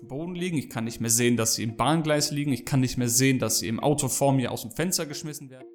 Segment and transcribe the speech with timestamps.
[0.00, 2.80] dem Boden liegen, ich kann nicht mehr sehen, dass sie im Bahngleis liegen, ich kann
[2.80, 5.66] nicht mehr sehen, dass sie im Auto vor mir aus dem Fenster geschmissen werden.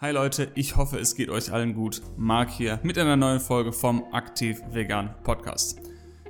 [0.00, 2.02] Hi Leute, ich hoffe, es geht euch allen gut.
[2.16, 5.80] Marc hier mit einer neuen Folge vom Aktiv Vegan Podcast.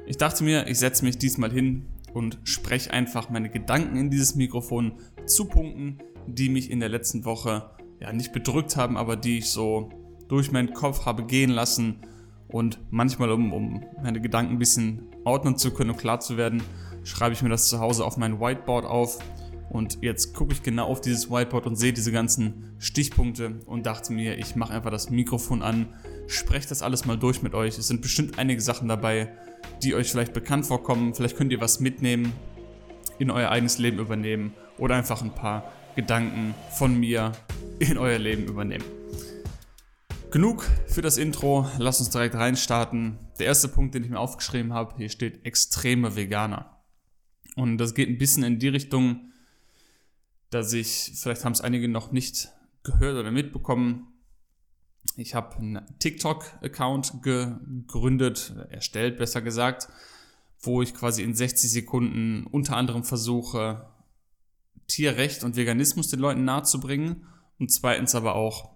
[0.06, 4.34] Ich dachte mir, ich setze mich diesmal hin und spreche einfach meine Gedanken in dieses
[4.34, 4.94] Mikrofon
[5.24, 7.70] zu Punkten, die mich in der letzten Woche
[8.00, 9.90] ja nicht bedrückt haben, aber die ich so
[10.28, 12.00] durch meinen Kopf habe gehen lassen
[12.54, 16.62] und manchmal, um, um meine Gedanken ein bisschen ordnen zu können und klar zu werden,
[17.02, 19.18] schreibe ich mir das zu Hause auf mein Whiteboard auf.
[19.70, 24.12] Und jetzt gucke ich genau auf dieses Whiteboard und sehe diese ganzen Stichpunkte und dachte
[24.12, 25.88] mir, ich mache einfach das Mikrofon an,
[26.28, 27.76] spreche das alles mal durch mit euch.
[27.76, 29.32] Es sind bestimmt einige Sachen dabei,
[29.82, 31.12] die euch vielleicht bekannt vorkommen.
[31.12, 32.32] Vielleicht könnt ihr was mitnehmen,
[33.18, 37.32] in euer eigenes Leben übernehmen oder einfach ein paar Gedanken von mir
[37.80, 38.84] in euer Leben übernehmen.
[40.34, 43.20] Genug für das Intro, lasst uns direkt reinstarten.
[43.38, 46.82] Der erste Punkt, den ich mir aufgeschrieben habe, hier steht extreme Veganer.
[47.54, 49.30] Und das geht ein bisschen in die Richtung,
[50.50, 52.48] dass ich, vielleicht haben es einige noch nicht
[52.82, 54.08] gehört oder mitbekommen,
[55.14, 59.86] ich habe einen TikTok-Account gegründet, erstellt besser gesagt,
[60.58, 63.88] wo ich quasi in 60 Sekunden unter anderem versuche,
[64.88, 67.24] Tierrecht und Veganismus den Leuten nahezubringen
[67.60, 68.74] und zweitens aber auch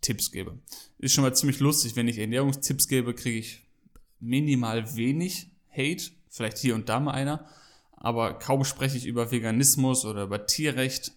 [0.00, 0.58] Ernährungstipps gebe.
[0.98, 3.66] Ist schon mal ziemlich lustig, wenn ich Ernährungstipps gebe, kriege ich
[4.18, 7.46] minimal wenig Hate, vielleicht hier und da mal einer,
[7.92, 11.12] aber kaum spreche ich über Veganismus oder über Tierrecht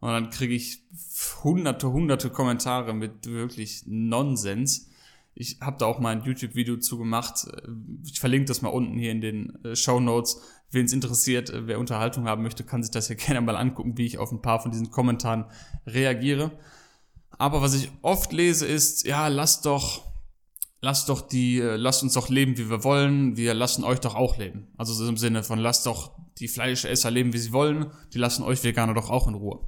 [0.00, 0.82] und dann kriege ich
[1.44, 4.88] hunderte, hunderte Kommentare mit wirklich Nonsens.
[5.34, 7.46] Ich habe da auch mal ein YouTube-Video zu gemacht.
[8.04, 10.42] Ich verlinke das mal unten hier in den äh, Show Notes.
[10.70, 13.96] Wen es interessiert, äh, wer Unterhaltung haben möchte, kann sich das ja gerne mal angucken,
[13.96, 15.46] wie ich auf ein paar von diesen Kommentaren
[15.86, 16.52] reagiere.
[17.42, 20.04] Aber was ich oft lese ist, ja, lasst doch,
[20.80, 23.36] lasst doch die, äh, lasst uns doch leben, wie wir wollen.
[23.36, 24.68] Wir lassen euch doch auch leben.
[24.76, 27.90] Also so im Sinne von, lasst doch die Fleischesser leben, wie sie wollen.
[28.14, 29.58] Die lassen euch Veganer doch auch in Ruhe.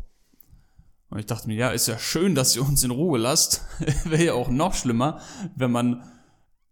[1.10, 3.62] Und ich dachte mir, ja, ist ja schön, dass ihr uns in Ruhe lasst.
[4.04, 5.18] Wäre ja auch noch schlimmer,
[5.56, 6.04] wenn man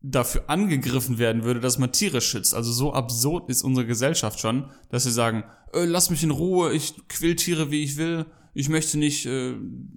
[0.02, 2.54] dafür angegriffen werden würde, dass man Tiere schützt.
[2.54, 5.42] Also so absurd ist unsere Gesellschaft schon, dass sie sagen,
[5.72, 8.26] äh, lass mich in Ruhe, ich quill Tiere, wie ich will.
[8.54, 9.56] Ich möchte nicht, äh,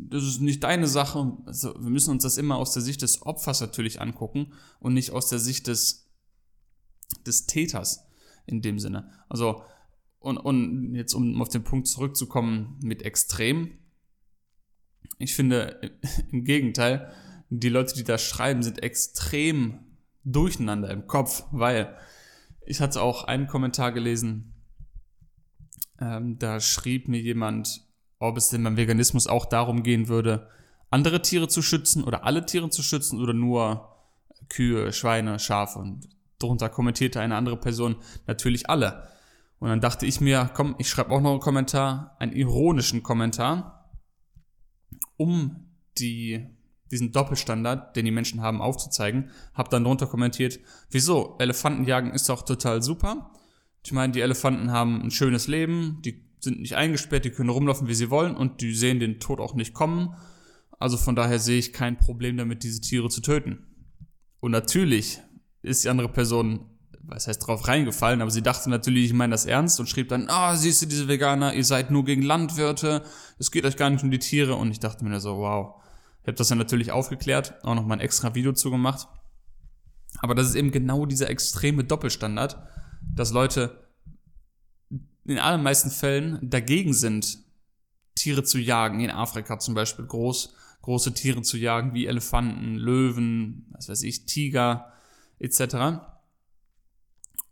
[0.09, 1.37] das ist nicht deine Sache.
[1.45, 5.11] Also wir müssen uns das immer aus der Sicht des Opfers natürlich angucken und nicht
[5.11, 6.09] aus der Sicht des,
[7.25, 8.05] des Täters
[8.45, 9.11] in dem Sinne.
[9.27, 9.63] Also,
[10.19, 13.71] und, und jetzt um auf den Punkt zurückzukommen mit extrem,
[15.17, 15.79] ich finde,
[16.31, 17.11] im Gegenteil,
[17.49, 19.79] die Leute, die da schreiben, sind extrem
[20.23, 21.95] durcheinander im Kopf, weil
[22.65, 24.53] ich hatte auch einen Kommentar gelesen,
[25.99, 27.84] ähm, da schrieb mir jemand,
[28.27, 30.49] ob es denn beim Veganismus auch darum gehen würde,
[30.91, 33.89] andere Tiere zu schützen oder alle Tiere zu schützen oder nur
[34.49, 35.79] Kühe, Schweine, Schafe.
[35.79, 36.07] Und
[36.39, 37.95] darunter kommentierte eine andere Person
[38.27, 39.07] natürlich alle.
[39.59, 43.89] Und dann dachte ich mir, komm, ich schreibe auch noch einen Kommentar, einen ironischen Kommentar
[45.17, 45.65] um
[45.97, 46.45] die,
[46.91, 50.59] diesen Doppelstandard, den die Menschen haben, aufzuzeigen, habe dann drunter kommentiert,
[50.89, 53.31] wieso, Elefantenjagen ist doch total super.
[53.83, 57.87] Ich meine, die Elefanten haben ein schönes Leben, die sind nicht eingesperrt, die können rumlaufen,
[57.87, 60.15] wie sie wollen und die sehen den Tod auch nicht kommen.
[60.79, 63.65] Also von daher sehe ich kein Problem damit, diese Tiere zu töten.
[64.39, 65.19] Und natürlich
[65.61, 66.69] ist die andere Person
[67.07, 70.27] was heißt drauf reingefallen, aber sie dachte natürlich, ich meine das ernst und schrieb dann,
[70.29, 73.03] ah, oh, siehst du diese Veganer, ihr seid nur gegen Landwirte,
[73.37, 75.81] es geht euch gar nicht um die Tiere und ich dachte mir so, wow.
[76.21, 79.07] Ich habe das dann natürlich aufgeklärt, auch noch mal ein extra Video zugemacht.
[80.19, 82.57] Aber das ist eben genau dieser extreme Doppelstandard,
[83.13, 83.84] dass Leute
[85.25, 87.39] in allermeisten Fällen dagegen sind,
[88.15, 93.65] Tiere zu jagen, in Afrika zum Beispiel groß, große Tiere zu jagen, wie Elefanten, Löwen,
[93.71, 94.93] was weiß ich, Tiger
[95.39, 95.99] etc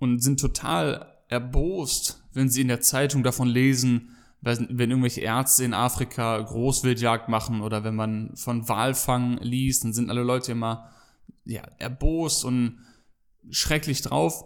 [0.04, 5.74] und sind total erbost, wenn sie in der Zeitung davon lesen, wenn irgendwelche Ärzte in
[5.74, 10.90] Afrika Großwildjagd machen oder wenn man von Walfang liest, dann sind alle Leute immer
[11.46, 12.80] ja, erbost und
[13.50, 14.44] schrecklich drauf.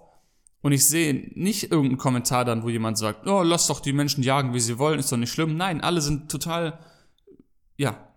[0.62, 4.23] Und ich sehe nicht irgendeinen Kommentar dann, wo jemand sagt, oh, lass doch die Menschen
[4.23, 5.55] jagen, wie sie wollen, ist doch nicht schlimm.
[5.55, 6.79] Nein, alle sind total,
[7.78, 8.11] ja,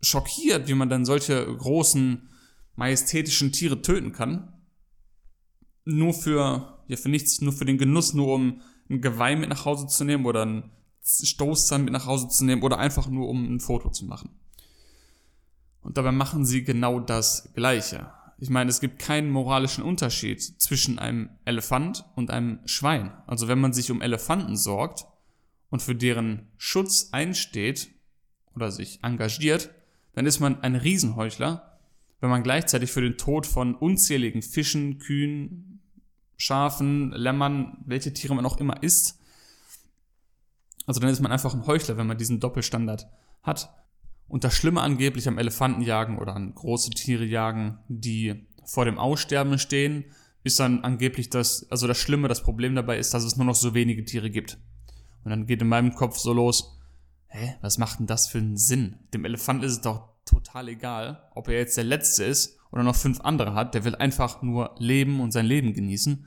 [0.00, 2.28] schockiert, wie man dann solche großen,
[2.76, 4.54] majestätischen Tiere töten kann
[5.84, 8.60] nur für, ja, für nichts, nur für den Genuss, nur um
[8.90, 10.70] ein Geweih mit nach Hause zu nehmen oder ein
[11.02, 14.30] Stoßzahn mit nach Hause zu nehmen oder einfach nur um ein Foto zu machen.
[15.82, 18.10] Und dabei machen sie genau das Gleiche.
[18.38, 23.12] Ich meine, es gibt keinen moralischen Unterschied zwischen einem Elefant und einem Schwein.
[23.26, 25.06] Also wenn man sich um Elefanten sorgt
[25.70, 27.90] und für deren Schutz einsteht
[28.54, 29.70] oder sich engagiert,
[30.12, 31.78] dann ist man ein Riesenheuchler,
[32.20, 35.80] wenn man gleichzeitig für den Tod von unzähligen Fischen, Kühen,
[36.36, 39.18] Schafen, Lämmern, welche Tiere man auch immer isst.
[40.86, 43.06] Also dann ist man einfach ein Heuchler, wenn man diesen Doppelstandard
[43.42, 43.72] hat.
[44.28, 49.58] Und das Schlimme angeblich am Elefantenjagen oder an große Tiere jagen, die vor dem Aussterben
[49.58, 50.04] stehen,
[50.42, 53.54] ist dann angeblich das, also das Schlimme, das Problem dabei ist, dass es nur noch
[53.54, 54.58] so wenige Tiere gibt.
[55.24, 56.78] Und dann geht in meinem Kopf so los,
[57.28, 58.98] hä, was macht denn das für einen Sinn?
[59.14, 62.96] Dem Elefant ist es doch total egal, ob er jetzt der Letzte ist oder noch
[62.96, 63.74] fünf andere hat.
[63.74, 66.26] Der will einfach nur leben und sein Leben genießen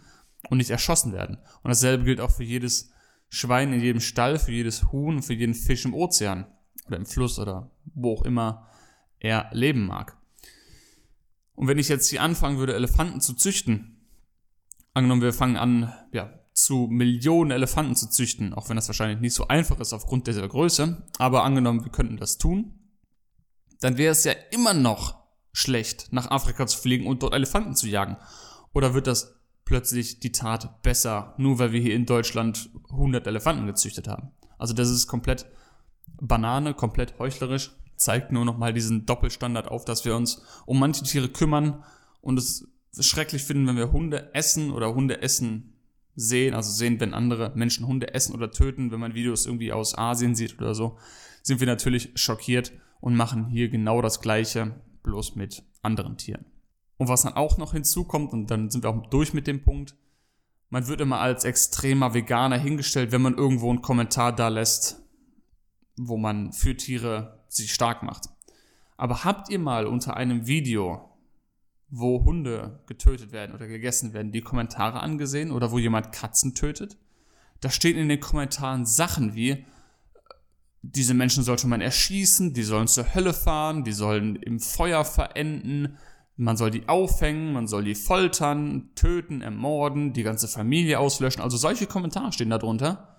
[0.49, 1.37] und nicht erschossen werden.
[1.61, 2.91] Und dasselbe gilt auch für jedes
[3.29, 6.47] Schwein in jedem Stall, für jedes Huhn, für jeden Fisch im Ozean
[6.87, 8.67] oder im Fluss oder wo auch immer
[9.19, 10.17] er leben mag.
[11.55, 13.97] Und wenn ich jetzt hier anfangen würde, Elefanten zu züchten,
[14.93, 19.33] angenommen, wir fangen an, ja, zu Millionen Elefanten zu züchten, auch wenn das wahrscheinlich nicht
[19.33, 22.73] so einfach ist aufgrund dieser Größe, aber angenommen, wir könnten das tun,
[23.79, 25.17] dann wäre es ja immer noch
[25.51, 28.17] schlecht, nach Afrika zu fliegen und dort Elefanten zu jagen.
[28.73, 33.65] Oder wird das plötzlich die Tat besser, nur weil wir hier in Deutschland 100 Elefanten
[33.65, 34.31] gezüchtet haben?
[34.57, 35.47] Also das ist komplett
[36.19, 41.29] Banane, komplett heuchlerisch, zeigt nur nochmal diesen Doppelstandard auf, dass wir uns um manche Tiere
[41.29, 41.83] kümmern
[42.21, 42.67] und es
[42.99, 45.73] schrecklich finden, wenn wir Hunde essen oder Hunde essen
[46.15, 49.97] sehen, also sehen, wenn andere Menschen Hunde essen oder töten, wenn man Videos irgendwie aus
[49.97, 50.97] Asien sieht oder so,
[51.43, 56.45] sind wir natürlich schockiert und machen hier genau das Gleiche, bloß mit anderen Tieren.
[56.97, 59.95] Und was dann auch noch hinzukommt, und dann sind wir auch durch mit dem Punkt,
[60.69, 65.06] man wird immer als extremer Veganer hingestellt, wenn man irgendwo einen Kommentar da lässt,
[65.97, 68.29] wo man für Tiere sich stark macht.
[68.95, 71.07] Aber habt ihr mal unter einem Video
[71.89, 76.97] wo Hunde getötet werden oder gegessen werden, die Kommentare angesehen oder wo jemand Katzen tötet.
[77.61, 79.65] Da stehen in den Kommentaren Sachen wie,
[80.81, 85.97] diese Menschen sollte man erschießen, die sollen zur Hölle fahren, die sollen im Feuer verenden,
[86.35, 91.41] man soll die aufhängen, man soll die foltern, töten, ermorden, die ganze Familie auslöschen.
[91.41, 93.16] Also solche Kommentare stehen da drunter.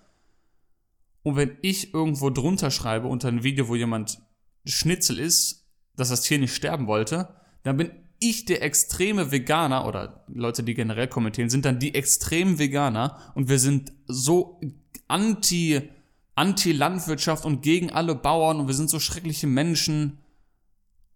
[1.29, 4.23] Und wenn ich irgendwo drunter schreibe unter ein Video, wo jemand
[4.65, 7.35] Schnitzel ist, dass das Tier nicht sterben wollte,
[7.65, 12.59] dann bin ich der extreme Veganer oder Leute, die generell kommentieren, sind dann die extremen
[12.59, 14.59] Veganer und wir sind so
[15.07, 15.91] anti,
[16.35, 20.21] anti-Landwirtschaft und gegen alle Bauern und wir sind so schreckliche Menschen.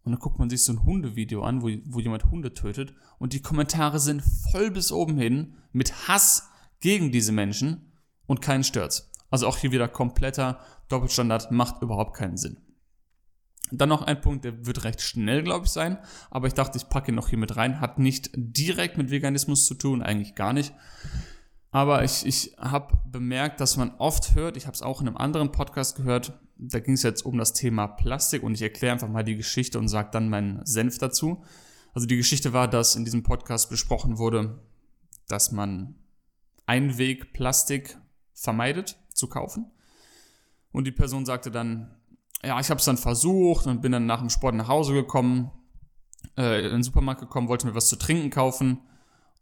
[0.05, 3.33] Und dann guckt man sich so ein Hundevideo an, wo, wo jemand Hunde tötet und
[3.33, 6.51] die Kommentare sind voll bis oben hin mit Hass
[6.81, 7.93] gegen diese Menschen
[8.27, 9.09] und keinen stört's.
[9.33, 12.59] Also auch hier wieder kompletter Doppelstandard, macht überhaupt keinen Sinn.
[13.71, 15.97] Dann noch ein Punkt, der wird recht schnell, glaube ich, sein.
[16.31, 17.81] Aber ich dachte, ich packe ihn noch hier mit rein.
[17.81, 20.75] Hat nicht direkt mit Veganismus zu tun, eigentlich gar nicht.
[21.71, 25.17] Aber ich, ich habe bemerkt, dass man oft hört, ich habe es auch in einem
[25.17, 29.09] anderen Podcast gehört, da ging es jetzt um das Thema Plastik und ich erkläre einfach
[29.09, 31.43] mal die Geschichte und sage dann meinen Senf dazu.
[31.95, 34.61] Also die Geschichte war, dass in diesem Podcast besprochen wurde,
[35.29, 35.95] dass man
[36.67, 37.97] Einwegplastik
[38.35, 39.71] vermeidet zu kaufen.
[40.73, 41.95] Und die Person sagte dann,
[42.45, 45.53] ja, ich habe es dann versucht und bin dann nach dem Sport nach Hause gekommen,
[46.37, 48.81] äh, in den Supermarkt gekommen, wollte mir was zu trinken kaufen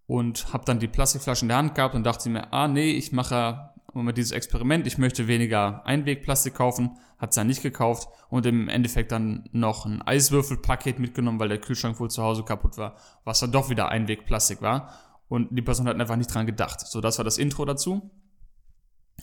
[0.06, 3.12] und habe dann die Plastikflasche in der Hand gehabt und dachte mir, ah nee, ich
[3.12, 8.44] mache mal dieses Experiment, ich möchte weniger Einwegplastik kaufen, hat es dann nicht gekauft und
[8.46, 12.96] im Endeffekt dann noch ein Eiswürfelpaket mitgenommen, weil der Kühlschrank wohl zu Hause kaputt war,
[13.24, 14.92] was dann doch wieder Einwegplastik war
[15.28, 16.80] und die Person hat einfach nicht dran gedacht.
[16.80, 18.10] So, das war das Intro dazu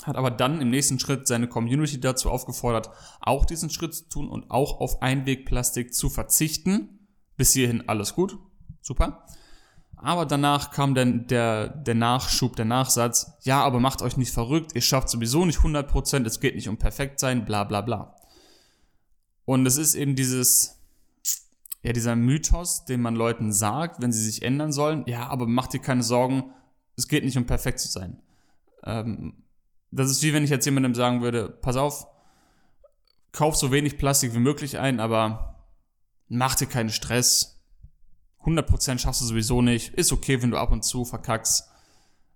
[0.03, 2.89] hat aber dann im nächsten Schritt seine Community dazu aufgefordert,
[3.19, 7.07] auch diesen Schritt zu tun und auch auf Einwegplastik zu verzichten.
[7.35, 8.37] Bis hierhin alles gut,
[8.81, 9.25] super.
[9.95, 14.73] Aber danach kam dann der, der Nachschub, der Nachsatz, ja, aber macht euch nicht verrückt,
[14.75, 18.15] ihr schafft sowieso nicht 100%, es geht nicht um perfekt sein, bla bla bla.
[19.45, 20.79] Und es ist eben dieses,
[21.81, 25.73] ja, dieser Mythos, den man Leuten sagt, wenn sie sich ändern sollen, ja, aber macht
[25.73, 26.51] dir keine Sorgen,
[26.95, 28.21] es geht nicht um perfekt zu sein.
[28.83, 29.33] Ähm,
[29.91, 32.07] das ist wie wenn ich jetzt jemandem sagen würde, pass auf,
[33.31, 35.63] kauf so wenig Plastik wie möglich ein, aber
[36.27, 37.61] mach dir keinen Stress.
[38.43, 39.93] 100% schaffst du sowieso nicht.
[39.93, 41.67] Ist okay, wenn du ab und zu verkackst.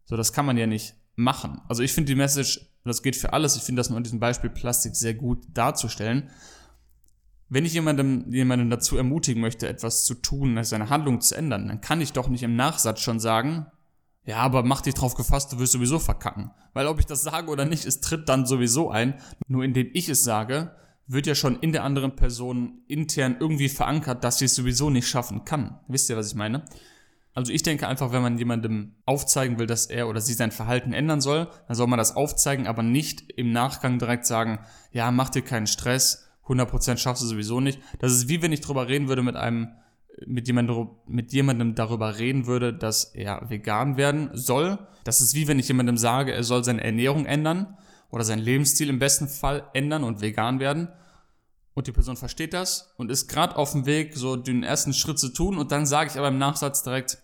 [0.05, 1.62] So, das kann man ja nicht machen.
[1.67, 4.20] Also ich finde die Message, das geht für alles, ich finde das nur in diesem
[4.20, 6.29] Beispiel Plastik sehr gut darzustellen.
[7.48, 11.81] Wenn ich jemandem, jemanden dazu ermutigen möchte, etwas zu tun, seine Handlung zu ändern, dann
[11.81, 13.67] kann ich doch nicht im Nachsatz schon sagen,
[14.24, 16.51] ja, aber mach dich drauf gefasst, du wirst sowieso verkacken.
[16.74, 19.16] Weil ob ich das sage oder nicht, es tritt dann sowieso ein.
[19.48, 20.75] Nur indem ich es sage,
[21.08, 25.08] wird ja schon in der anderen Person intern irgendwie verankert, dass sie es sowieso nicht
[25.08, 25.80] schaffen kann.
[25.88, 26.63] Wisst ihr, was ich meine?
[27.34, 30.94] Also ich denke einfach, wenn man jemandem aufzeigen will, dass er oder sie sein Verhalten
[30.94, 34.60] ändern soll, dann soll man das aufzeigen, aber nicht im Nachgang direkt sagen,
[34.92, 37.80] ja, mach dir keinen Stress, 100% schaffst du sowieso nicht.
[38.00, 39.70] Das ist wie wenn ich drüber reden würde mit einem
[40.25, 44.80] mit jemandem, mit jemandem darüber reden würde, dass er vegan werden soll.
[45.03, 47.77] Das ist wie wenn ich jemandem sage, er soll seine Ernährung ändern
[48.10, 50.89] oder seinen Lebensstil im besten Fall ändern und vegan werden.
[51.74, 55.20] Und die Person versteht das und ist gerade auf dem Weg, so den ersten Schritt
[55.20, 55.58] zu tun.
[55.58, 57.18] Und dann sage ich aber im Nachsatz direkt,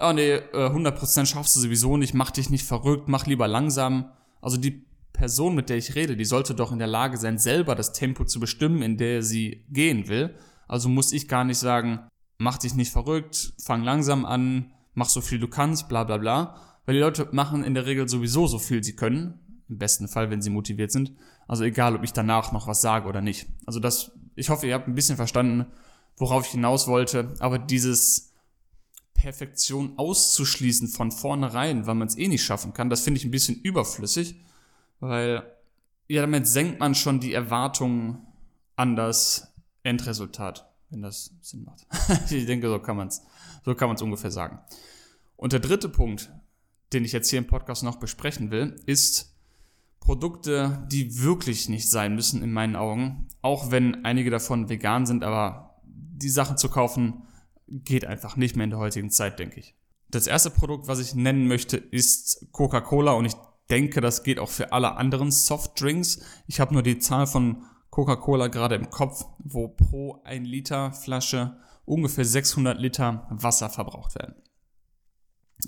[0.00, 4.10] oh nee, 100% äh, schaffst du sowieso nicht, mach dich nicht verrückt, mach lieber langsam.
[4.40, 7.74] Also die Person, mit der ich rede, die sollte doch in der Lage sein, selber
[7.74, 10.34] das Tempo zu bestimmen, in der sie gehen will.
[10.68, 12.00] Also muss ich gar nicht sagen,
[12.38, 16.56] mach dich nicht verrückt, fang langsam an, mach so viel du kannst, bla bla bla.
[16.84, 19.40] Weil die Leute machen in der Regel sowieso so viel sie können.
[19.68, 21.12] Im besten Fall, wenn sie motiviert sind.
[21.48, 23.46] Also egal, ob ich danach noch was sage oder nicht.
[23.66, 25.66] Also das, ich hoffe, ihr habt ein bisschen verstanden,
[26.16, 27.34] worauf ich hinaus wollte.
[27.40, 28.32] Aber dieses
[29.14, 33.32] Perfektion auszuschließen von vornherein, weil man es eh nicht schaffen kann, das finde ich ein
[33.32, 34.36] bisschen überflüssig.
[35.00, 35.42] Weil,
[36.06, 38.18] ja, damit senkt man schon die Erwartungen
[38.76, 39.52] an das
[39.86, 41.86] Endresultat, wenn das Sinn macht.
[42.30, 43.22] ich denke, so kann man es
[43.64, 44.58] so ungefähr sagen.
[45.36, 46.30] Und der dritte Punkt,
[46.92, 49.34] den ich jetzt hier im Podcast noch besprechen will, ist
[50.00, 55.24] Produkte, die wirklich nicht sein müssen in meinen Augen, auch wenn einige davon vegan sind,
[55.24, 57.22] aber die Sachen zu kaufen
[57.66, 59.74] geht einfach nicht mehr in der heutigen Zeit, denke ich.
[60.08, 63.34] Das erste Produkt, was ich nennen möchte, ist Coca-Cola und ich
[63.68, 66.20] denke, das geht auch für alle anderen Softdrinks.
[66.46, 67.64] Ich habe nur die Zahl von
[67.96, 74.34] Coca-Cola gerade im Kopf, wo pro 1 Liter Flasche ungefähr 600 Liter Wasser verbraucht werden.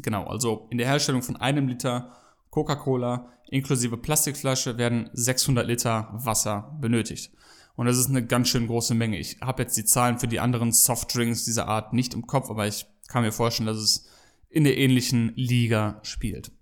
[0.03, 2.13] Genau, also in der Herstellung von einem Liter
[2.51, 7.33] Coca-Cola inklusive Plastikflasche werden 600 Liter Wasser benötigt.
[7.77, 9.17] Und das ist eine ganz schön große Menge.
[9.17, 12.67] Ich habe jetzt die Zahlen für die anderen Softdrinks dieser Art nicht im Kopf, aber
[12.67, 14.07] ich kann mir vorstellen, dass es
[14.51, 16.53] in der ähnlichen Liga spielt.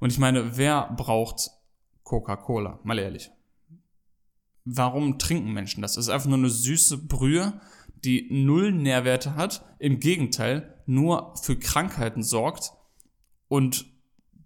[0.00, 1.52] Und ich meine, wer braucht
[2.02, 2.80] Coca-Cola?
[2.82, 3.30] Mal ehrlich.
[4.64, 5.94] Warum trinken Menschen das?
[5.94, 7.60] Das ist einfach nur eine süße Brühe,
[8.04, 12.72] die null Nährwerte hat, im Gegenteil, nur für Krankheiten sorgt
[13.48, 13.86] und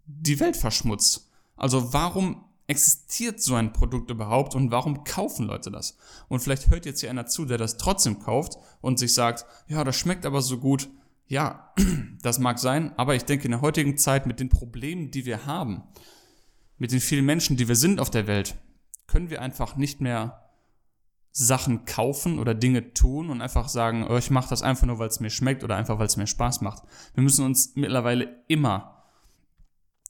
[0.07, 1.31] die Welt verschmutzt.
[1.57, 5.97] Also warum existiert so ein Produkt überhaupt und warum kaufen Leute das?
[6.29, 9.85] Und vielleicht hört jetzt hier einer zu, der das trotzdem kauft und sich sagt, ja,
[9.85, 10.89] das schmeckt aber so gut.
[11.29, 11.73] Ja,
[12.23, 15.47] das mag sein, aber ich denke in der heutigen Zeit mit den Problemen, die wir
[15.47, 15.83] haben,
[16.79, 18.57] mit den vielen Menschen, die wir sind auf der Welt,
[19.07, 20.43] können wir einfach nicht mehr
[21.33, 25.09] Sachen kaufen oder Dinge tun und einfach sagen, oh, ich mache das einfach nur, weil
[25.09, 26.83] es mir schmeckt oder einfach, weil es mir Spaß macht.
[27.15, 28.97] Wir müssen uns mittlerweile immer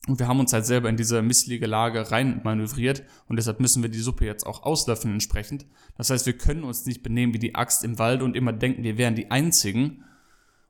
[0.07, 3.83] und wir haben uns halt selber in diese missliche Lage rein manövriert und deshalb müssen
[3.83, 5.67] wir die Suppe jetzt auch auslöffeln entsprechend.
[5.97, 8.85] Das heißt, wir können uns nicht benehmen wie die Axt im Wald und immer denken,
[8.85, 10.05] wir wären die Einzigen.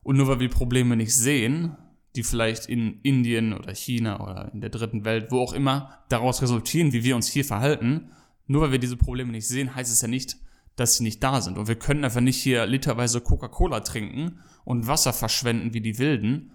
[0.01, 1.75] Und nur weil wir Probleme nicht sehen,
[2.17, 6.41] die vielleicht in Indien oder China oder in der dritten Welt, wo auch immer, daraus
[6.41, 8.11] resultieren, wie wir uns hier verhalten,
[8.47, 10.37] nur weil wir diese Probleme nicht sehen, heißt es ja nicht,
[10.75, 11.57] dass sie nicht da sind.
[11.57, 16.51] Und wir können einfach nicht hier literweise Coca-Cola trinken und Wasser verschwenden wie die Wilden,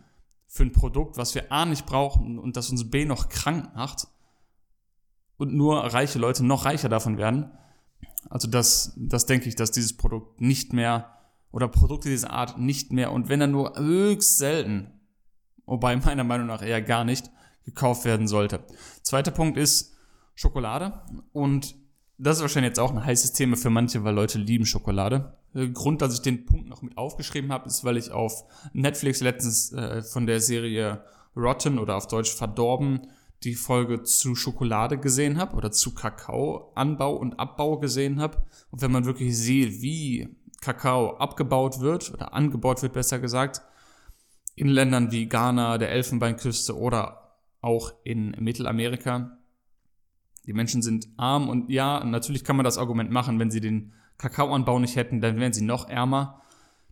[0.53, 4.07] für ein Produkt, was wir A nicht brauchen und das uns B noch krank macht
[5.39, 7.51] und nur reiche Leute noch reicher davon werden.
[8.29, 11.11] Also das, das denke ich, dass dieses Produkt nicht mehr
[11.53, 14.91] oder Produkte dieser Art nicht mehr und wenn dann nur höchst selten,
[15.73, 17.31] wobei meiner Meinung nach eher gar nicht,
[17.65, 18.61] gekauft werden sollte.
[19.03, 19.97] Zweiter Punkt ist
[20.35, 21.01] Schokolade
[21.33, 21.75] und
[22.19, 25.39] das ist wahrscheinlich jetzt auch ein heißes Thema für manche, weil Leute lieben Schokolade.
[25.55, 29.21] Der Grund, dass ich den Punkt noch mit aufgeschrieben habe, ist, weil ich auf Netflix
[29.21, 33.09] letztens äh, von der Serie Rotten oder auf Deutsch Verdorben
[33.43, 38.45] die Folge zu Schokolade gesehen habe oder zu Kakaoanbau und Abbau gesehen habe.
[38.71, 43.63] Und wenn man wirklich sieht, wie Kakao abgebaut wird oder angebaut wird, besser gesagt,
[44.63, 49.37] in Ländern wie Ghana, der Elfenbeinküste oder auch in Mittelamerika,
[50.47, 53.93] die Menschen sind arm und ja, natürlich kann man das Argument machen, wenn sie den
[54.19, 56.43] Kakaoanbau nicht hätten, dann wären sie noch ärmer.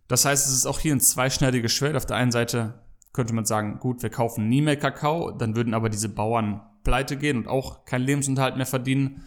[0.09, 1.95] Das heißt, es ist auch hier ein zweischneidiges Schwert.
[1.95, 5.73] Auf der einen Seite könnte man sagen, gut, wir kaufen nie mehr Kakao, dann würden
[5.73, 9.23] aber diese Bauern pleite gehen und auch keinen Lebensunterhalt mehr verdienen.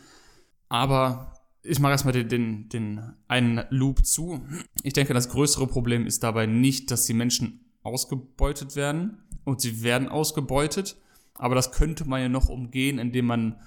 [0.68, 1.32] Aber
[1.62, 4.46] ich mache erstmal den, den, den einen Loop zu.
[4.82, 9.82] Ich denke, das größere Problem ist dabei nicht, dass die Menschen ausgebeutet werden und sie
[9.82, 10.96] werden ausgebeutet,
[11.34, 13.60] aber das könnte man ja noch umgehen, indem man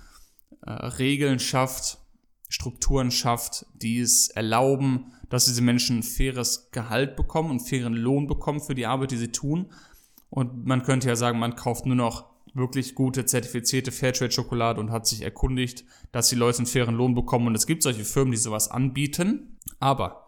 [0.65, 1.99] äh, Regeln schafft,
[2.49, 8.61] Strukturen schafft, die es erlauben, dass diese Menschen faires Gehalt bekommen und fairen Lohn bekommen
[8.61, 9.71] für die Arbeit, die sie tun.
[10.29, 15.05] Und man könnte ja sagen, man kauft nur noch wirklich gute, zertifizierte Fairtrade-Schokolade und hat
[15.05, 17.47] sich erkundigt, dass die Leute einen fairen Lohn bekommen.
[17.47, 19.57] Und es gibt solche Firmen, die sowas anbieten.
[19.79, 20.26] Aber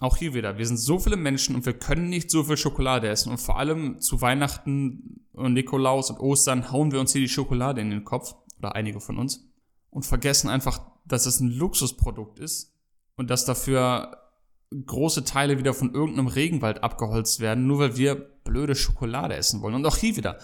[0.00, 3.08] auch hier wieder, wir sind so viele Menschen und wir können nicht so viel Schokolade
[3.08, 3.30] essen.
[3.30, 7.80] Und vor allem zu Weihnachten und Nikolaus und Ostern hauen wir uns hier die Schokolade
[7.80, 8.34] in den Kopf.
[8.58, 9.46] Oder einige von uns
[9.94, 12.74] und vergessen einfach, dass es ein Luxusprodukt ist
[13.16, 14.18] und dass dafür
[14.70, 19.74] große Teile wieder von irgendeinem Regenwald abgeholzt werden, nur weil wir blöde Schokolade essen wollen.
[19.74, 20.38] Und auch hier wieder.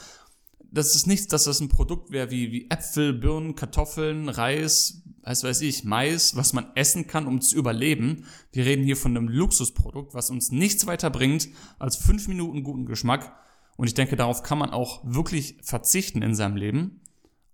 [0.71, 5.45] Das ist nichts, dass das ein Produkt wäre wie, wie Äpfel, Birnen, Kartoffeln, Reis, was
[5.45, 8.25] weiß ich, Mais, was man essen kann, um zu überleben.
[8.53, 11.49] Wir reden hier von einem Luxusprodukt, was uns nichts weiter bringt
[11.79, 13.35] als fünf Minuten guten Geschmack.
[13.77, 17.01] Und ich denke, darauf kann man auch wirklich verzichten in seinem Leben.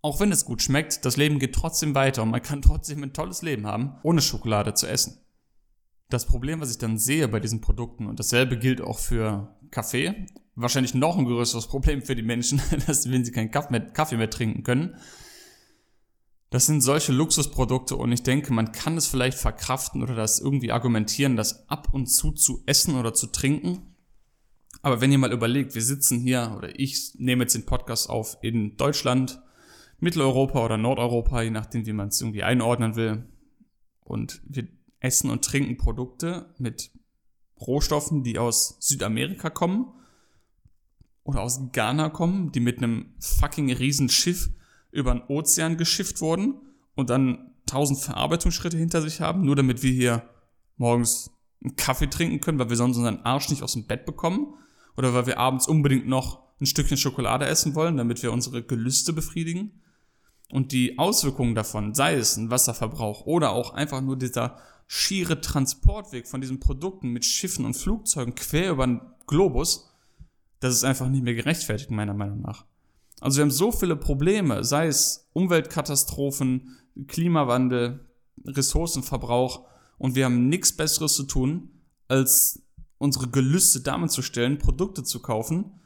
[0.03, 3.13] Auch wenn es gut schmeckt, das Leben geht trotzdem weiter und man kann trotzdem ein
[3.13, 5.21] tolles Leben haben, ohne Schokolade zu essen.
[6.09, 10.27] Das Problem, was ich dann sehe bei diesen Produkten, und dasselbe gilt auch für Kaffee,
[10.55, 14.17] wahrscheinlich noch ein größeres Problem für die Menschen, dass wenn sie keinen Kaffee mehr, Kaffee
[14.17, 14.97] mehr trinken können,
[16.51, 20.71] das sind solche Luxusprodukte und ich denke, man kann es vielleicht verkraften oder das irgendwie
[20.71, 23.97] argumentieren, das ab und zu zu essen oder zu trinken.
[24.83, 28.39] Aber wenn ihr mal überlegt, wir sitzen hier oder ich nehme jetzt den Podcast auf
[28.43, 29.43] in Deutschland,
[29.99, 33.27] Mitteleuropa oder Nordeuropa, je nachdem, wie man es irgendwie einordnen will.
[34.05, 34.69] Und wir
[35.01, 36.93] essen und trinken Produkte mit
[37.61, 39.93] Rohstoffen, die aus Südamerika kommen
[41.25, 44.51] oder aus Ghana kommen, die mit einem fucking Riesenschiff
[44.97, 46.55] über den Ozean geschifft wurden
[46.95, 50.29] und dann tausend Verarbeitungsschritte hinter sich haben, nur damit wir hier
[50.77, 51.31] morgens
[51.63, 54.55] einen Kaffee trinken können, weil wir sonst unseren Arsch nicht aus dem Bett bekommen
[54.97, 59.13] oder weil wir abends unbedingt noch ein Stückchen Schokolade essen wollen, damit wir unsere Gelüste
[59.13, 59.83] befriedigen.
[60.51, 66.29] Und die Auswirkungen davon, sei es ein Wasserverbrauch oder auch einfach nur dieser schiere Transportweg
[66.29, 69.91] von diesen Produkten mit Schiffen und Flugzeugen quer über den Globus,
[70.61, 72.65] das ist einfach nicht mehr gerechtfertigt, meiner Meinung nach.
[73.21, 78.07] Also wir haben so viele Probleme, sei es Umweltkatastrophen, Klimawandel,
[78.45, 79.67] Ressourcenverbrauch
[79.99, 81.71] und wir haben nichts Besseres zu tun,
[82.09, 82.63] als
[82.99, 85.81] unsere Gelüste damit zu stellen, Produkte zu kaufen,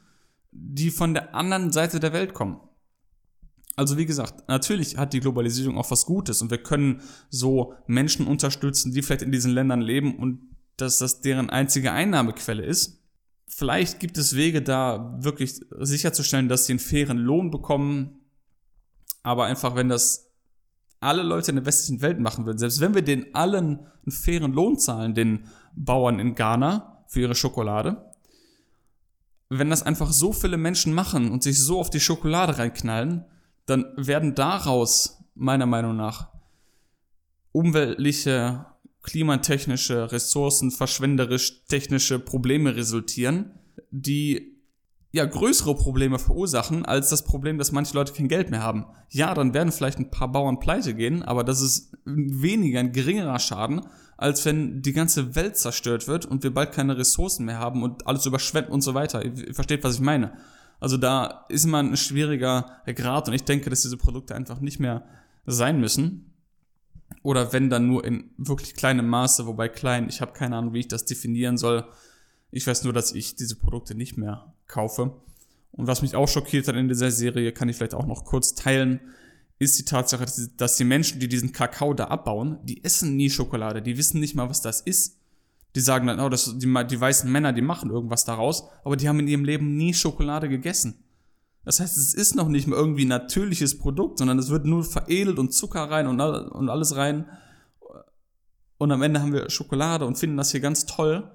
[0.51, 2.59] die von der anderen Seite der Welt kommen.
[3.75, 8.27] Also wie gesagt, natürlich hat die Globalisierung auch was Gutes und wir können so Menschen
[8.27, 10.41] unterstützen, die vielleicht in diesen Ländern leben und
[10.77, 13.00] dass das deren einzige Einnahmequelle ist.
[13.53, 18.21] Vielleicht gibt es Wege da wirklich sicherzustellen, dass sie einen fairen Lohn bekommen.
[19.23, 20.31] Aber einfach, wenn das
[21.01, 24.53] alle Leute in der westlichen Welt machen würden, selbst wenn wir den allen einen fairen
[24.53, 28.09] Lohn zahlen, den Bauern in Ghana für ihre Schokolade,
[29.49, 33.25] wenn das einfach so viele Menschen machen und sich so auf die Schokolade reinknallen,
[33.65, 36.29] dann werden daraus meiner Meinung nach
[37.51, 38.65] umweltliche
[39.03, 43.51] klimatechnische, Ressourcen, verschwenderisch technische Probleme resultieren,
[43.89, 44.51] die
[45.11, 48.85] ja größere Probleme verursachen als das Problem, dass manche Leute kein Geld mehr haben.
[49.09, 53.39] Ja, dann werden vielleicht ein paar Bauern pleite gehen, aber das ist weniger, ein geringerer
[53.39, 53.81] Schaden,
[54.17, 58.07] als wenn die ganze Welt zerstört wird und wir bald keine Ressourcen mehr haben und
[58.07, 59.25] alles überschwemmt und so weiter.
[59.25, 60.33] Ihr versteht, was ich meine.
[60.79, 64.79] Also da ist man ein schwieriger Grad und ich denke, dass diese Produkte einfach nicht
[64.79, 65.03] mehr
[65.45, 66.30] sein müssen.
[67.23, 70.79] Oder wenn dann nur in wirklich kleinem Maße, wobei klein, ich habe keine Ahnung, wie
[70.79, 71.85] ich das definieren soll.
[72.49, 75.15] Ich weiß nur, dass ich diese Produkte nicht mehr kaufe.
[75.71, 78.55] Und was mich auch schockiert hat in dieser Serie, kann ich vielleicht auch noch kurz
[78.55, 78.99] teilen,
[79.59, 80.25] ist die Tatsache,
[80.57, 84.35] dass die Menschen, die diesen Kakao da abbauen, die essen nie Schokolade, die wissen nicht
[84.35, 85.19] mal, was das ist.
[85.75, 89.07] Die sagen dann, oh, das, die, die weißen Männer, die machen irgendwas daraus, aber die
[89.07, 91.03] haben in ihrem Leben nie Schokolade gegessen.
[91.63, 95.37] Das heißt, es ist noch nicht mal irgendwie natürliches Produkt, sondern es wird nur veredelt
[95.37, 97.25] und Zucker rein und, und alles rein.
[98.77, 101.31] Und am Ende haben wir Schokolade und finden das hier ganz toll.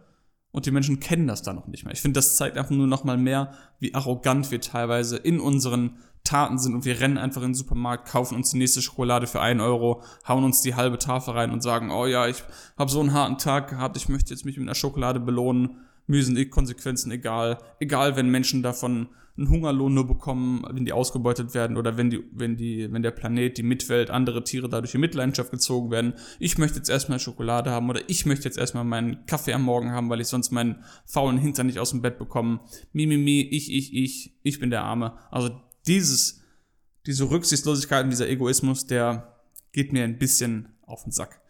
[0.50, 1.92] Und die Menschen kennen das da noch nicht mehr.
[1.92, 5.98] Ich finde, das zeigt einfach nur noch mal mehr, wie arrogant wir teilweise in unseren
[6.24, 6.74] Taten sind.
[6.74, 10.02] Und wir rennen einfach in den Supermarkt, kaufen uns die nächste Schokolade für einen Euro,
[10.26, 12.42] hauen uns die halbe Tafel rein und sagen, oh ja, ich
[12.76, 15.85] habe so einen harten Tag gehabt, ich möchte jetzt mich mit einer Schokolade belohnen.
[16.08, 17.58] Sind die Konsequenzen egal.
[17.80, 22.24] Egal, wenn Menschen davon einen Hungerlohn nur bekommen, wenn die ausgebeutet werden oder wenn die,
[22.32, 26.14] wenn die, wenn der Planet, die Mitwelt, andere Tiere dadurch in Mitleidenschaft gezogen werden.
[26.38, 29.92] Ich möchte jetzt erstmal Schokolade haben oder ich möchte jetzt erstmal meinen Kaffee am Morgen
[29.92, 32.60] haben, weil ich sonst meinen faulen Hintern nicht aus dem Bett bekomme.
[32.92, 35.18] Mi, mi, mi, ich, ich, ich, ich bin der Arme.
[35.30, 36.42] Also dieses,
[37.06, 39.36] diese Rücksichtslosigkeit und dieser Egoismus, der
[39.72, 41.42] geht mir ein bisschen auf den Sack.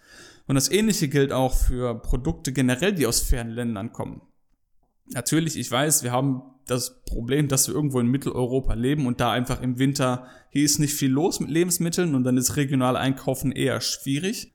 [0.48, 4.22] Und das ähnliche gilt auch für Produkte generell, die aus fernen Ländern kommen.
[5.12, 9.30] Natürlich, ich weiß, wir haben das Problem, dass wir irgendwo in Mitteleuropa leben und da
[9.30, 13.52] einfach im Winter hier ist nicht viel los mit Lebensmitteln und dann ist regional einkaufen
[13.52, 14.52] eher schwierig.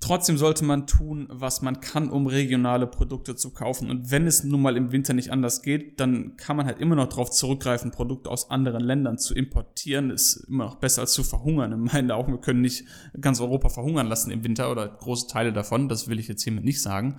[0.00, 3.90] Trotzdem sollte man tun, was man kann, um regionale Produkte zu kaufen.
[3.90, 6.94] Und wenn es nun mal im Winter nicht anders geht, dann kann man halt immer
[6.94, 10.10] noch darauf zurückgreifen, Produkte aus anderen Ländern zu importieren.
[10.10, 11.72] Ist immer noch besser als zu verhungern.
[11.72, 12.84] In meinen Augen, wir können nicht
[13.20, 15.88] ganz Europa verhungern lassen im Winter oder große Teile davon.
[15.88, 17.18] Das will ich jetzt hiermit nicht sagen.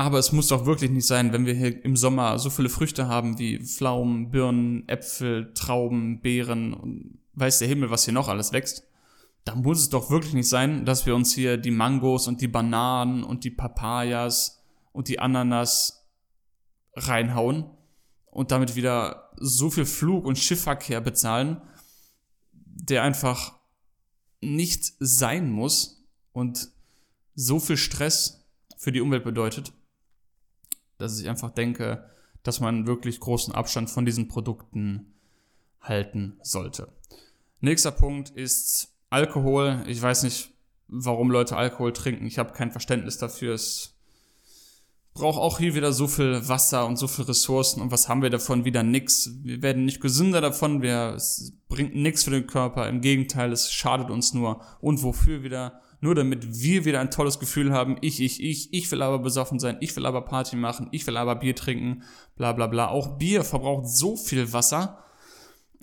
[0.00, 3.06] Aber es muss doch wirklich nicht sein, wenn wir hier im Sommer so viele Früchte
[3.06, 8.50] haben wie Pflaumen, Birnen, Äpfel, Trauben, Beeren und weiß der Himmel, was hier noch alles
[8.50, 8.88] wächst.
[9.44, 12.48] Da muss es doch wirklich nicht sein, dass wir uns hier die Mangos und die
[12.48, 16.08] Bananen und die Papayas und die Ananas
[16.94, 17.66] reinhauen
[18.30, 21.60] und damit wieder so viel Flug- und Schiffverkehr bezahlen,
[22.54, 23.52] der einfach
[24.40, 26.70] nicht sein muss und
[27.34, 28.46] so viel Stress
[28.78, 29.74] für die Umwelt bedeutet,
[31.00, 32.04] dass ich einfach denke,
[32.42, 35.14] dass man wirklich großen Abstand von diesen Produkten
[35.80, 36.88] halten sollte.
[37.60, 39.82] Nächster Punkt ist Alkohol.
[39.86, 40.50] Ich weiß nicht,
[40.88, 42.26] warum Leute Alkohol trinken.
[42.26, 43.54] Ich habe kein Verständnis dafür.
[43.54, 43.94] Es
[45.12, 47.82] braucht auch hier wieder so viel Wasser und so viel Ressourcen.
[47.82, 48.64] Und was haben wir davon?
[48.64, 49.30] Wieder nix.
[49.42, 50.82] Wir werden nicht gesünder davon.
[50.82, 52.88] Wir, es bringt nichts für den Körper.
[52.88, 54.62] Im Gegenteil, es schadet uns nur.
[54.80, 55.80] Und wofür wieder?
[56.00, 57.96] Nur damit wir wieder ein tolles Gefühl haben.
[58.00, 59.76] Ich, ich, ich, ich will aber besoffen sein.
[59.80, 60.88] Ich will aber Party machen.
[60.92, 62.02] Ich will aber Bier trinken.
[62.36, 62.88] Bla, bla, bla.
[62.88, 65.04] Auch Bier verbraucht so viel Wasser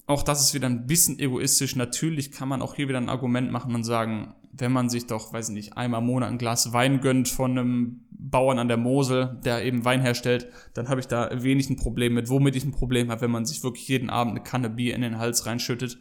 [0.08, 1.76] auch das ist wieder ein bisschen egoistisch.
[1.76, 5.34] Natürlich kann man auch hier wieder ein Argument machen und sagen, wenn man sich doch,
[5.34, 8.78] weiß ich nicht, einmal im Monat ein Glas Wein gönnt von einem Bauern an der
[8.78, 12.30] Mosel, der eben Wein herstellt, dann habe ich da wenig ein Problem mit.
[12.30, 15.02] Womit ich ein Problem habe, wenn man sich wirklich jeden Abend eine Kanne Bier in
[15.02, 16.00] den Hals reinschüttet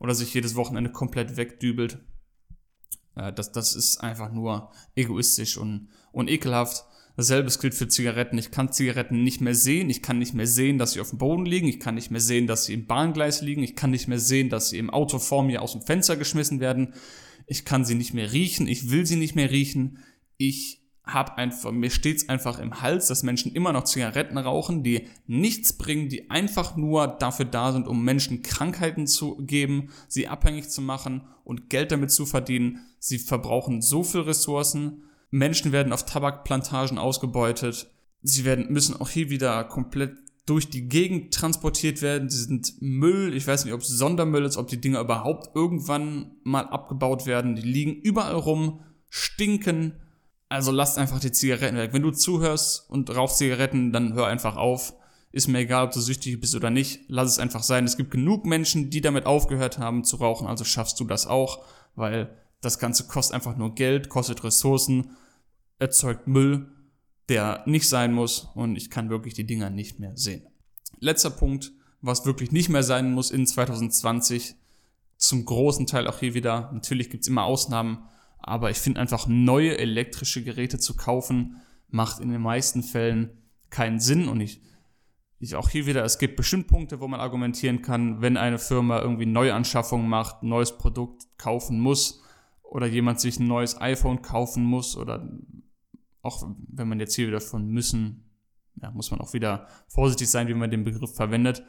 [0.00, 1.98] oder sich jedes Wochenende komplett wegdübelt.
[3.16, 6.84] Äh, das, das ist einfach nur egoistisch und, und ekelhaft.
[7.16, 8.38] Dasselbe gilt für Zigaretten.
[8.38, 9.88] Ich kann Zigaretten nicht mehr sehen.
[9.88, 11.68] Ich kann nicht mehr sehen, dass sie auf dem Boden liegen.
[11.68, 13.62] Ich kann nicht mehr sehen, dass sie im Bahngleis liegen.
[13.62, 16.58] Ich kann nicht mehr sehen, dass sie im Auto vor mir aus dem Fenster geschmissen
[16.58, 16.94] werden.
[17.46, 18.66] Ich kann sie nicht mehr riechen.
[18.66, 19.98] Ich will sie nicht mehr riechen.
[20.38, 25.06] Ich habe einfach, mir steht's einfach im Hals, dass Menschen immer noch Zigaretten rauchen, die
[25.26, 30.70] nichts bringen, die einfach nur dafür da sind, um Menschen Krankheiten zu geben, sie abhängig
[30.70, 32.80] zu machen und Geld damit zu verdienen.
[33.06, 37.90] Sie verbrauchen so viel Ressourcen Menschen werden auf Tabakplantagen ausgebeutet.
[38.22, 40.14] Sie werden, müssen auch hier wieder komplett
[40.46, 42.30] durch die Gegend transportiert werden.
[42.30, 43.36] Sie sind Müll.
[43.36, 47.56] Ich weiß nicht, ob es Sondermüll ist, ob die Dinger überhaupt irgendwann mal abgebaut werden.
[47.56, 50.00] Die liegen überall rum, stinken.
[50.48, 51.92] Also lasst einfach die Zigaretten weg.
[51.92, 54.94] Wenn du zuhörst und rauchst Zigaretten, dann hör einfach auf.
[55.30, 57.00] Ist mir egal, ob du süchtig bist oder nicht.
[57.08, 57.84] Lass es einfach sein.
[57.84, 60.46] Es gibt genug Menschen, die damit aufgehört haben zu rauchen.
[60.46, 61.64] Also schaffst du das auch,
[61.96, 65.10] weil das Ganze kostet einfach nur Geld, kostet Ressourcen
[65.78, 66.72] erzeugt Müll,
[67.28, 70.46] der nicht sein muss und ich kann wirklich die Dinger nicht mehr sehen.
[70.98, 74.56] Letzter Punkt, was wirklich nicht mehr sein muss in 2020,
[75.16, 78.04] zum großen Teil auch hier wieder, natürlich gibt's immer Ausnahmen,
[78.38, 83.30] aber ich finde einfach neue elektrische Geräte zu kaufen, macht in den meisten Fällen
[83.70, 84.60] keinen Sinn und ich,
[85.38, 89.00] ich auch hier wieder, es gibt bestimmt Punkte, wo man argumentieren kann, wenn eine Firma
[89.00, 92.23] irgendwie Neuanschaffungen macht, neues Produkt kaufen muss
[92.74, 95.30] oder jemand sich ein neues iPhone kaufen muss oder
[96.22, 98.24] auch wenn man jetzt hier wieder von müssen,
[98.82, 101.62] ja, muss man auch wieder vorsichtig sein, wie man den Begriff verwendet.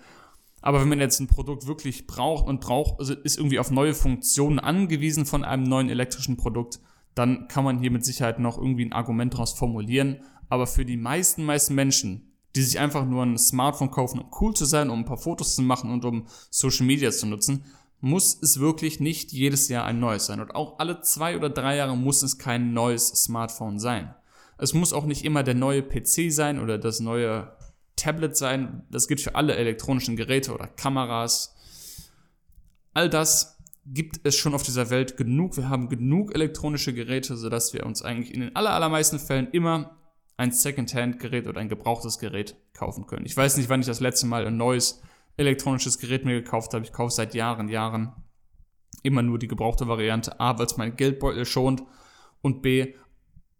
[0.61, 3.93] Aber wenn man jetzt ein Produkt wirklich braucht und braucht, also ist irgendwie auf neue
[3.93, 6.79] Funktionen angewiesen von einem neuen elektrischen Produkt,
[7.13, 10.21] dann kann man hier mit Sicherheit noch irgendwie ein Argument daraus formulieren.
[10.49, 14.55] Aber für die meisten, meisten Menschen, die sich einfach nur ein Smartphone kaufen, um cool
[14.55, 17.63] zu sein, um ein paar Fotos zu machen und um Social Media zu nutzen,
[18.05, 20.39] muss es wirklich nicht jedes Jahr ein neues sein.
[20.39, 24.13] Und auch alle zwei oder drei Jahre muss es kein neues Smartphone sein.
[24.59, 27.57] Es muss auch nicht immer der neue PC sein oder das neue
[27.95, 28.83] Tablet sein.
[28.91, 31.55] Das gilt für alle elektronischen Geräte oder Kameras.
[32.93, 35.57] All das gibt es schon auf dieser Welt genug.
[35.57, 39.97] Wir haben genug elektronische Geräte, sodass wir uns eigentlich in den allermeisten Fällen immer
[40.37, 43.25] ein Secondhand-Gerät oder ein gebrauchtes Gerät kaufen können.
[43.25, 45.01] Ich weiß nicht, wann ich das letzte Mal ein neues
[45.37, 46.85] elektronisches Gerät mir gekauft habe.
[46.85, 48.13] Ich kaufe seit Jahren, Jahren
[49.03, 50.39] immer nur die gebrauchte Variante.
[50.39, 51.83] A, weil es mein Geldbeutel schont
[52.41, 52.95] und B,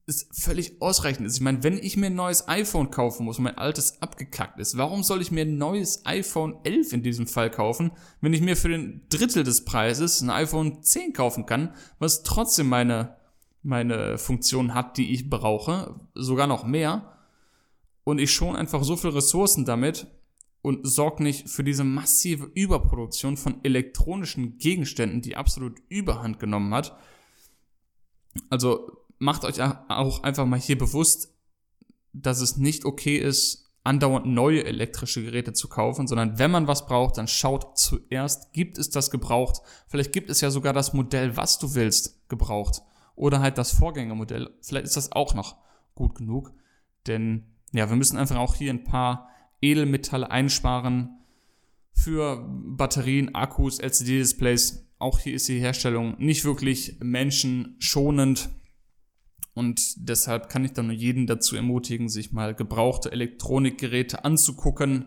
[0.08, 1.36] ist völlig ausreichend ist.
[1.36, 4.78] Ich meine, wenn ich mir ein neues iPhone kaufen muss und mein altes abgekackt ist,
[4.78, 8.56] warum soll ich mir ein neues iPhone 11 in diesem Fall kaufen, wenn ich mir
[8.56, 13.16] für den Drittel des Preises ein iPhone 10 kaufen kann, was trotzdem meine,
[13.64, 17.12] meine Funktion hat, die ich brauche, sogar noch mehr,
[18.04, 20.06] und ich schon einfach so viel Ressourcen damit
[20.66, 26.98] und sorge nicht für diese massive Überproduktion von elektronischen Gegenständen, die absolut Überhand genommen hat.
[28.50, 31.36] Also macht euch auch einfach mal hier bewusst,
[32.14, 36.88] dass es nicht okay ist, andauernd neue elektrische Geräte zu kaufen, sondern wenn man was
[36.88, 39.62] braucht, dann schaut zuerst, gibt es das gebraucht?
[39.88, 42.82] Vielleicht gibt es ja sogar das Modell, was du willst, gebraucht.
[43.16, 44.50] Oder halt das Vorgängermodell.
[44.62, 45.58] Vielleicht ist das auch noch
[45.94, 46.54] gut genug.
[47.06, 49.30] Denn ja, wir müssen einfach auch hier ein paar
[49.62, 51.10] Edelmetalle einsparen
[51.94, 54.86] für Batterien, Akkus, LCD-Displays.
[55.00, 58.50] Auch hier ist die Herstellung nicht wirklich menschenschonend.
[59.54, 65.06] Und deshalb kann ich dann nur jeden dazu ermutigen, sich mal gebrauchte Elektronikgeräte anzugucken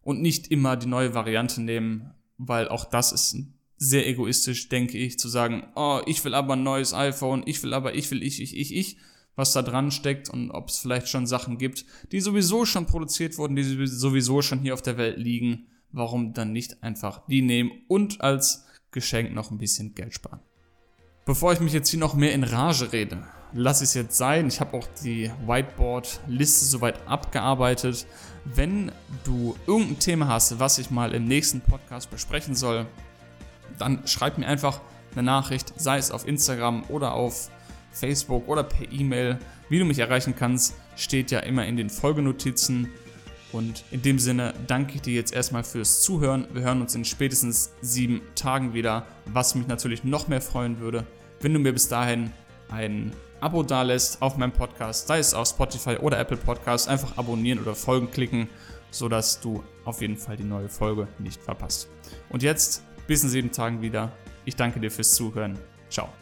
[0.00, 3.36] und nicht immer die neue Variante nehmen, weil auch das ist
[3.76, 7.74] sehr egoistisch, denke ich, zu sagen, oh, ich will aber ein neues iPhone, ich will
[7.74, 8.96] aber, ich will, ich, ich, ich, ich.
[9.36, 13.38] Was da dran steckt und ob es vielleicht schon Sachen gibt, die sowieso schon produziert
[13.38, 15.66] wurden, die sowieso schon hier auf der Welt liegen.
[15.90, 20.40] Warum dann nicht einfach die nehmen und als Geschenk noch ein bisschen Geld sparen?
[21.24, 24.48] Bevor ich mich jetzt hier noch mehr in Rage rede, lasse ich es jetzt sein.
[24.48, 28.06] Ich habe auch die Whiteboard-Liste soweit abgearbeitet.
[28.44, 28.90] Wenn
[29.24, 32.86] du irgendein Thema hast, was ich mal im nächsten Podcast besprechen soll,
[33.78, 34.80] dann schreib mir einfach
[35.12, 37.50] eine Nachricht, sei es auf Instagram oder auf
[37.92, 39.38] Facebook oder per E-Mail.
[39.68, 42.88] Wie du mich erreichen kannst, steht ja immer in den Folgenotizen.
[43.52, 46.46] Und in dem Sinne danke ich dir jetzt erstmal fürs Zuhören.
[46.52, 51.06] Wir hören uns in spätestens sieben Tagen wieder, was mich natürlich noch mehr freuen würde,
[51.40, 52.30] wenn du mir bis dahin
[52.70, 57.58] ein Abo dalässt auf meinem Podcast, sei es auf Spotify oder Apple Podcast, einfach abonnieren
[57.58, 58.48] oder folgen klicken,
[58.90, 61.88] sodass du auf jeden Fall die neue Folge nicht verpasst.
[62.30, 64.12] Und jetzt bis in sieben Tagen wieder.
[64.44, 65.58] Ich danke dir fürs Zuhören.
[65.90, 66.21] Ciao.